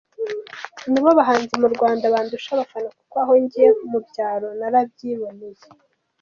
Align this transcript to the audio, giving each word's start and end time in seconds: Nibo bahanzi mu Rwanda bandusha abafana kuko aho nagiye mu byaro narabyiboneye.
Nibo 0.89 1.09
bahanzi 1.19 1.53
mu 1.61 1.67
Rwanda 1.73 2.13
bandusha 2.13 2.49
abafana 2.55 2.89
kuko 2.97 3.15
aho 3.23 3.31
nagiye 3.39 3.67
mu 3.89 3.99
byaro 4.07 4.47
narabyiboneye. 4.59 5.63